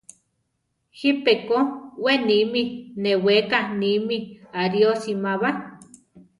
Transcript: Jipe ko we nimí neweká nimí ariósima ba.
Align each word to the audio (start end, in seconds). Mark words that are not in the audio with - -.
Jipe 0.97 1.33
ko 1.47 1.57
we 2.03 2.13
nimí 2.27 2.61
neweká 3.03 3.59
nimí 3.79 4.17
ariósima 4.61 5.31
ba. 5.41 5.49